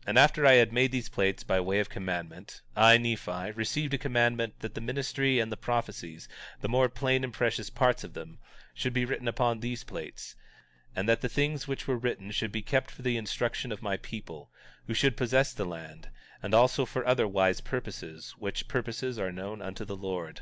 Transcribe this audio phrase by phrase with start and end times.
[0.00, 3.94] 19:3 And after I had made these plates by way of commandment, I, Nephi, received
[3.94, 6.26] a commandment that the ministry and the prophecies,
[6.60, 8.40] the more plain and precious parts of them,
[8.74, 10.34] should be written upon these plates;
[10.96, 13.98] and that the things which were written should be kept for the instruction of my
[13.98, 14.50] people,
[14.88, 16.10] who should possess the land,
[16.42, 20.40] and also for other wise purposes, which purposes are known unto the Lord.